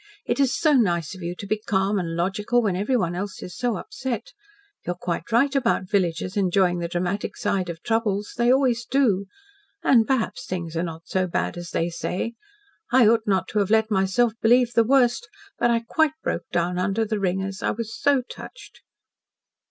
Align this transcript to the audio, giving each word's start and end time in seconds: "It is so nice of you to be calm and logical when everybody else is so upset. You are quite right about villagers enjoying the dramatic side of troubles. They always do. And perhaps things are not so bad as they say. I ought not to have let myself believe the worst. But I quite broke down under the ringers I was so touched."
"It 0.25 0.39
is 0.39 0.51
so 0.57 0.73
nice 0.73 1.13
of 1.13 1.21
you 1.21 1.35
to 1.35 1.45
be 1.45 1.59
calm 1.59 1.99
and 1.99 2.15
logical 2.15 2.63
when 2.63 2.75
everybody 2.75 3.15
else 3.15 3.43
is 3.43 3.55
so 3.55 3.77
upset. 3.77 4.33
You 4.83 4.93
are 4.93 4.99
quite 4.99 5.31
right 5.31 5.55
about 5.55 5.91
villagers 5.91 6.35
enjoying 6.35 6.79
the 6.79 6.87
dramatic 6.87 7.37
side 7.37 7.69
of 7.69 7.83
troubles. 7.83 8.33
They 8.35 8.51
always 8.51 8.83
do. 8.83 9.27
And 9.83 10.07
perhaps 10.07 10.47
things 10.47 10.75
are 10.75 10.81
not 10.81 11.03
so 11.05 11.27
bad 11.27 11.55
as 11.55 11.69
they 11.69 11.91
say. 11.91 12.33
I 12.91 13.07
ought 13.07 13.27
not 13.27 13.47
to 13.49 13.59
have 13.59 13.69
let 13.69 13.91
myself 13.91 14.33
believe 14.41 14.73
the 14.73 14.83
worst. 14.83 15.29
But 15.59 15.69
I 15.69 15.81
quite 15.81 16.13
broke 16.23 16.49
down 16.51 16.79
under 16.79 17.05
the 17.05 17.19
ringers 17.19 17.61
I 17.61 17.69
was 17.69 17.95
so 17.95 18.23
touched." 18.23 18.81